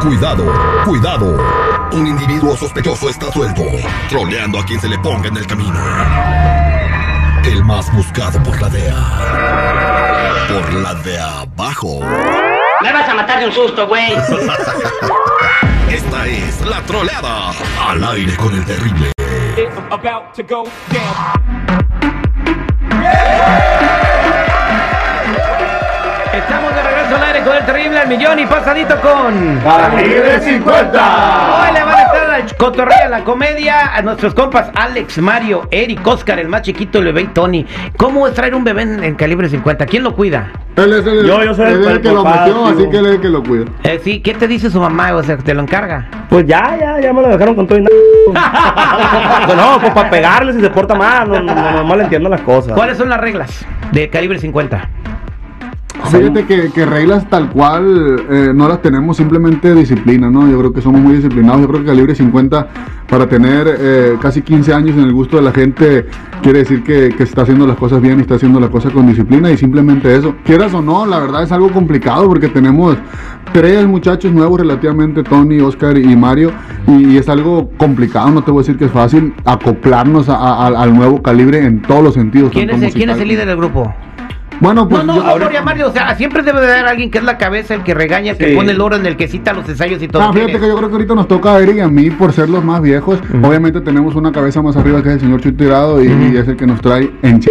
[0.00, 0.44] Cuidado,
[0.86, 1.36] cuidado.
[1.92, 3.64] Un individuo sospechoso está suelto,
[4.08, 5.78] troleando a quien se le ponga en el camino.
[7.44, 10.48] El más buscado por la DEA.
[10.48, 12.00] Por la de abajo.
[12.80, 14.12] Me vas a matar de un susto, güey.
[15.90, 17.50] Esta es la troleada.
[17.86, 19.12] Al aire con el terrible.
[19.90, 21.40] about to go down.
[22.90, 23.49] Estamos
[27.40, 29.58] de con el terrible al millón y pasadito con.
[29.64, 31.60] ¡Calibre 50!
[31.60, 35.68] Hoy le van a estar al cotorreo, a la comedia, a nuestros compas Alex, Mario,
[35.70, 37.66] Eric, Oscar, el más chiquito, el bebé y Tony.
[37.96, 39.86] ¿Cómo es traer un bebé en, en calibre 50?
[39.86, 40.50] ¿Quién lo cuida?
[40.76, 42.66] Él es el, Yo- yo soy él es el el que lo metió, tío.
[42.66, 43.64] así que él es el que lo cuida.
[43.82, 45.12] Eh, sí, ¿qué te dice su mamá?
[45.14, 46.08] O sea, ¿te lo encarga?
[46.28, 49.42] Pues ya, ya, ya me lo dejaron con todo y nada.
[49.46, 52.28] pues no, pues para pegarle si se porta mal, no, no, no, no le entiendo
[52.28, 52.72] las cosas.
[52.72, 54.88] ¿Cuáles son las reglas de calibre 50?
[56.08, 60.48] Fíjate que, que reglas tal cual eh, no las tenemos, simplemente disciplina, ¿no?
[60.50, 61.60] Yo creo que somos muy disciplinados.
[61.60, 62.66] Yo creo que Calibre 50,
[63.08, 66.06] para tener eh, casi 15 años en el gusto de la gente,
[66.42, 69.06] quiere decir que, que está haciendo las cosas bien y está haciendo las cosas con
[69.06, 70.34] disciplina y simplemente eso.
[70.44, 72.96] Quieras o no, la verdad es algo complicado porque tenemos
[73.52, 76.50] tres muchachos nuevos relativamente, Tony, Oscar y Mario,
[76.88, 80.34] y, y es algo complicado, no te voy a decir que es fácil acoplarnos a-
[80.36, 82.50] a- al- nuevo calibre en todos los sentidos.
[82.52, 83.94] ¿Quién es, el- ¿Quién es el musical líder del grupo?
[84.60, 87.18] Bueno, pues no, no, yo- no llamarle, o sea, siempre debe de haber alguien que
[87.18, 88.54] es la cabeza, el que regaña, el que Sí.
[88.56, 90.22] pone el orden, el que cita los ensayos y todo.
[90.22, 92.10] Ah, ¿Quién fíjate que yo creo que ahorita nos toca a Eric y a mí
[92.10, 93.18] por ser los más viejos.
[93.42, 96.46] Obviamente tenemos una cabeza más arriba que es el señor Chuy Tirado y, y es
[96.46, 97.48] el que nos trae en ch-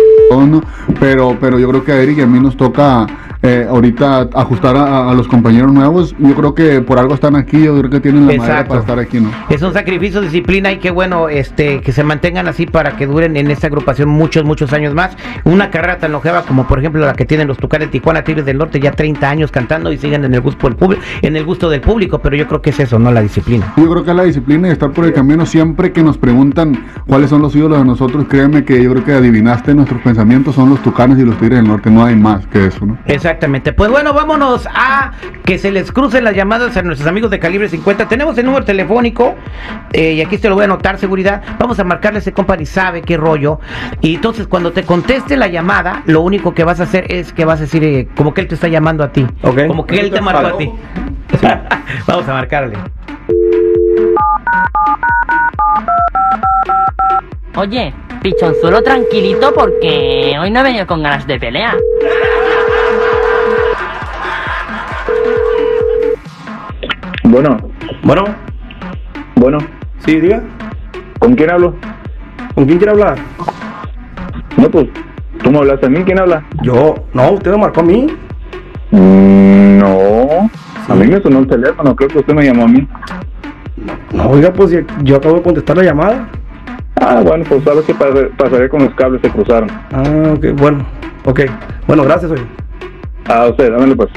[0.47, 0.62] ¿no?
[1.00, 3.08] Pero, pero yo creo que a Eric y a mí nos toca
[3.42, 6.16] eh, ahorita ajustar a, a los compañeros nuevos.
[6.20, 8.70] Yo creo que por algo están aquí, yo creo que tienen la madera Exacto.
[8.70, 9.32] para estar aquí, ¿no?
[9.50, 13.38] Es un sacrificio, disciplina y qué bueno este que se mantengan así para que duren
[13.38, 15.16] en esta agrupación muchos, muchos años más.
[15.46, 18.58] Una carrera tan longeva como por ejemplo la que tienen los Tucanes Tijuana Tigres del
[18.58, 21.70] Norte, ya 30 años cantando y siguen en el gusto del público, en el gusto
[21.70, 23.74] del público, pero yo creo que es eso, no la disciplina.
[23.78, 25.46] Yo creo que es la disciplina y estar por el camino.
[25.46, 29.14] Siempre que nos preguntan cuáles son los ídolos de nosotros, créeme que yo creo que
[29.14, 31.90] adivinaste nuestros pensamientos, son los Tucanes y los Tigres del Norte.
[31.90, 32.98] No hay más que eso, ¿no?
[33.29, 33.73] Exactamente.
[33.73, 35.12] Pues bueno, vámonos a
[35.45, 38.07] que se les crucen las llamadas a nuestros amigos de calibre 50.
[38.07, 39.35] Tenemos el número telefónico
[39.94, 41.44] eh, y aquí te lo voy a anotar, seguridad.
[41.59, 43.59] Vamos a marcarle a ese compa y sabe qué rollo.
[44.01, 47.45] Y entonces cuando te conteste la llamada, lo único que vas a hacer es que
[47.45, 49.28] vas a decir eh, como que él te está llamando a ti.
[49.44, 49.67] Ok.
[49.67, 50.72] Como que él te marcó a ti.
[52.07, 52.78] Vamos a marcarle.
[57.56, 61.75] Oye, pichonzuelo tranquilito porque hoy no he venido con ganas de pelea.
[67.42, 67.58] Bueno,
[68.04, 68.24] Bueno,
[69.38, 69.58] bueno,
[70.06, 70.42] sí, diga.
[71.20, 71.74] ¿con quién hablo?
[72.54, 73.16] ¿Con quién quiere hablar?
[74.58, 74.88] No, pues,
[75.42, 76.44] tú me hablaste a mí, ¿quién habla?
[76.64, 78.08] Yo, no, usted me marcó a mí.
[78.92, 80.50] Mm, no,
[80.90, 82.86] a mí me sonó el teléfono, creo que usted me llamó a mí.
[84.12, 84.72] No, oiga, pues
[85.04, 86.28] yo- acabo de contestar la llamada.
[87.00, 89.70] Ah, bueno, pues sabes que pas- pasaré con los cables, se cruzaron.
[89.94, 90.86] Ah, ok, bueno,
[91.24, 91.40] ok.
[91.88, 92.44] Bueno, gracias, oye.
[93.30, 94.10] Ah, usted, dámelo pues.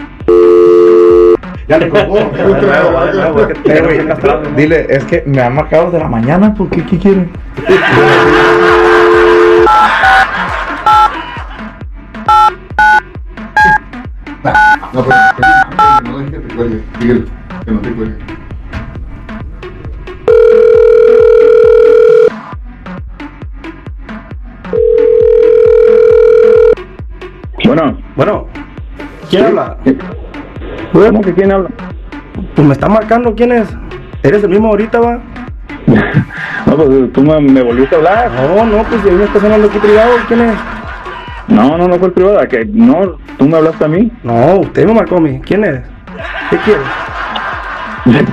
[1.73, 1.87] Ya le
[4.57, 6.85] Dile, es que me han marcado desde la mañana, ¿por qué?
[6.85, 7.31] ¿Qué quieren?
[14.93, 15.17] No, pero,
[16.05, 16.83] no dejes que te cuelgue.
[17.01, 17.25] Síguele,
[17.65, 18.19] que no te cuelgue.
[27.65, 28.47] Bueno, Bueno,
[29.31, 29.79] ¿quién habla?
[30.93, 31.71] ¿Cómo que quién habla?
[32.55, 33.69] Pues me está marcando, ¿quién es?
[34.23, 35.21] ¿Eres el mismo ahorita, va?
[36.65, 38.31] No, pues tú me, me volviste a hablar.
[38.31, 40.55] No, no, pues si hay una persona aquí privado, ¿quién es?
[41.49, 44.11] No, no, no fue el privado, ¿a que no, tú me hablaste a mí.
[44.23, 45.41] No, usted me marcó a mí.
[45.45, 45.81] ¿Quién es?
[46.51, 46.81] ¿Qué quiere?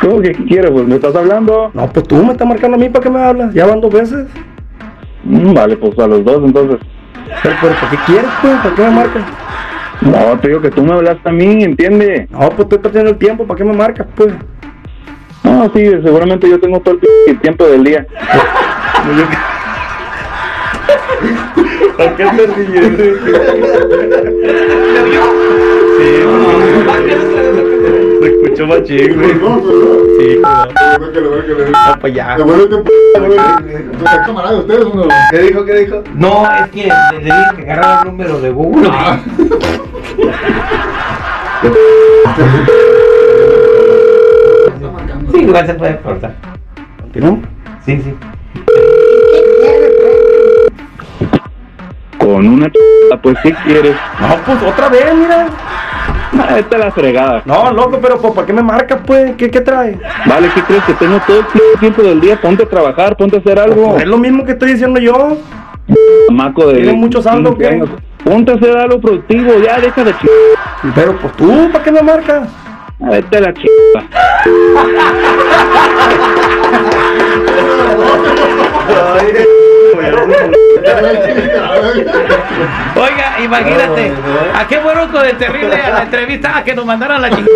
[0.00, 0.70] ¿Cómo que quieres?
[0.70, 1.70] Pues me estás hablando.
[1.72, 3.54] No, pues tú me estás marcando a mí, ¿para qué me hablas?
[3.54, 4.26] Ya van dos veces.
[5.24, 6.78] Mm, vale, pues a los dos entonces.
[7.42, 8.54] Pero, pero, ¿para qué quieres, pues?
[8.56, 9.22] ¿Para qué me marcas?
[10.00, 12.28] No, te digo que tú me hablaste a mí, ¿entiende?
[12.30, 14.32] No, pues estoy perdiendo el tiempo, ¿para qué me marcas, pues?
[15.42, 18.06] No, sí, seguramente yo tengo todo el, tiempo del día.
[21.96, 23.18] ¿Para qué te ríes?
[28.20, 29.32] Se escuchó machín, güey.
[30.18, 32.36] Sí, No, pues ya.
[32.36, 33.84] Devuélvete, p- devuélvete.
[33.98, 35.08] ¿Son camaradas de ustedes o no?
[35.30, 35.64] ¿Qué dijo?
[35.64, 36.02] ¿Qué dijo?
[36.14, 38.90] No, es que le dije que agarrara el número de Google.
[45.32, 46.34] Sí, igual se puede cortar.
[47.00, 47.40] ¿Continuamos?
[47.84, 48.14] Sí, sí.
[52.18, 52.76] Con una ch...
[53.22, 53.96] pues ¿qué quieres?
[54.20, 55.48] No, pues otra vez, mira.
[56.38, 57.42] Ah, Esta es la fregada.
[57.44, 59.34] No, loco, pero pues, ¿para qué me marcas, pues?
[59.36, 59.98] ¿Qué, qué trae?
[60.26, 62.40] Vale, ¿qué crees que tengo todo el p- tiempo del día?
[62.40, 63.90] Ponte a trabajar, ponte a hacer algo.
[63.92, 65.36] Pues es lo mismo que estoy diciendo yo.
[66.30, 66.74] Maco de.
[66.74, 67.82] ¿Tienes mucho saldo qué?
[68.28, 68.34] 15 años.
[68.34, 70.26] Ponte a hacer algo productivo, ya deja de ch...
[70.94, 72.48] Pero pues tú, ¿para qué me marcas?
[72.98, 73.64] Vete a la ch...
[82.96, 84.12] Oiga, imagínate,
[84.54, 86.58] ¿a qué fueron con el terrible a la entrevista?
[86.58, 87.48] A que nos mandaran la chingada.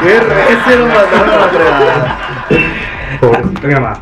[0.00, 2.18] Qué recio nos mandaron a la fregada.
[3.80, 4.00] Más.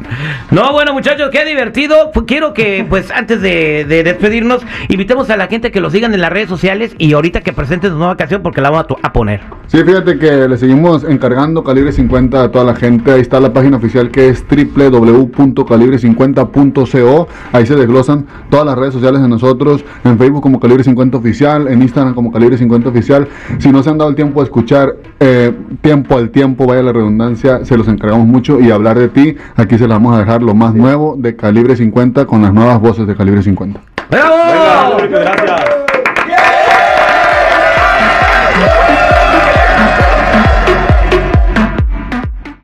[0.51, 2.11] No, bueno, muchachos, qué divertido.
[2.27, 6.21] Quiero que, pues, antes de, de despedirnos, invitemos a la gente que lo sigan en
[6.21, 9.13] las redes sociales y ahorita que presenten su nueva canción porque la vamos a, a
[9.13, 9.41] poner.
[9.67, 13.13] Sí, fíjate que le seguimos encargando calibre 50 a toda la gente.
[13.13, 17.29] Ahí está la página oficial que es www.calibre50.co.
[17.53, 19.85] Ahí se desglosan todas las redes sociales de nosotros.
[20.05, 23.29] En Facebook como Calibre 50 Oficial, en Instagram como Calibre 50 Oficial.
[23.59, 26.93] Si no se han dado el tiempo de escuchar eh, tiempo al tiempo, vaya la
[26.93, 28.61] redundancia, se los encargamos mucho.
[28.61, 31.77] Y hablar de ti, aquí se las vamos a dejar lo más nuevo de Calibre
[31.77, 33.81] 50 con las nuevas voces de Calibre 50.
[34.11, 34.97] ¡Bravo!
[35.01, 35.78] Venga, gracias.